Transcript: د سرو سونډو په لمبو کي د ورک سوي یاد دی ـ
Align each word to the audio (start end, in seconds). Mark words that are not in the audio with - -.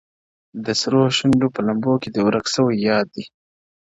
د 0.65 0.67
سرو 0.81 1.01
سونډو 1.17 1.47
په 1.55 1.61
لمبو 1.67 1.93
کي 2.01 2.09
د 2.11 2.17
ورک 2.27 2.45
سوي 2.55 2.75
یاد 2.87 3.05
دی 3.15 3.23
ـ 3.27 3.29